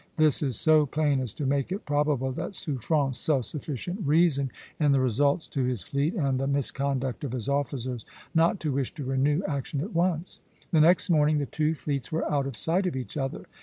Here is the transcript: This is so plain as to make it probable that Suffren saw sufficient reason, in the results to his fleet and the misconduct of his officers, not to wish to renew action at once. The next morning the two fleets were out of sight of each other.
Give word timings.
This 0.17 0.41
is 0.41 0.59
so 0.59 0.87
plain 0.87 1.19
as 1.19 1.31
to 1.35 1.45
make 1.45 1.71
it 1.71 1.85
probable 1.85 2.31
that 2.31 2.55
Suffren 2.55 3.13
saw 3.13 3.41
sufficient 3.41 3.99
reason, 4.03 4.51
in 4.79 4.93
the 4.93 4.99
results 4.99 5.47
to 5.49 5.63
his 5.63 5.83
fleet 5.83 6.15
and 6.15 6.39
the 6.39 6.47
misconduct 6.47 7.23
of 7.23 7.33
his 7.33 7.47
officers, 7.47 8.03
not 8.33 8.59
to 8.61 8.71
wish 8.71 8.91
to 8.95 9.03
renew 9.03 9.43
action 9.47 9.79
at 9.79 9.93
once. 9.93 10.39
The 10.71 10.81
next 10.81 11.11
morning 11.11 11.37
the 11.37 11.45
two 11.45 11.75
fleets 11.75 12.11
were 12.11 12.25
out 12.31 12.47
of 12.47 12.57
sight 12.57 12.87
of 12.87 12.95
each 12.95 13.15
other. 13.15 13.45